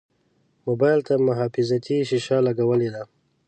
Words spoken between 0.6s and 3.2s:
موبایل ته محافظتي شیشه لګولې ده.